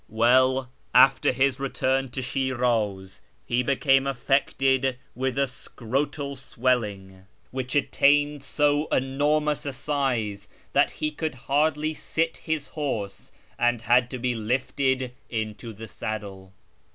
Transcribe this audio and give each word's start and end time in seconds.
Well, 0.09 0.71
after 0.95 1.31
his 1.31 1.59
return 1.59 2.09
to 2.09 2.23
Shiniz, 2.23 3.21
he 3.45 3.61
became 3.61 4.07
affected 4.07 4.97
with 5.13 5.37
a 5.37 5.45
scrotal 5.45 6.35
swelling, 6.35 7.27
which 7.51 7.75
attained 7.75 8.41
so 8.41 8.87
enormous 8.87 9.63
a 9.63 9.73
size 9.73 10.47
that 10.73 10.89
he 10.89 11.11
could 11.11 11.35
hardly 11.45 11.93
sit 11.93 12.37
his 12.37 12.69
horse, 12.69 13.31
and 13.59 13.83
had 13.83 14.09
to 14.09 14.17
be 14.17 14.33
lifted 14.33 15.11
into 15.29 15.71
the 15.71 15.87
saddle. 15.87 16.51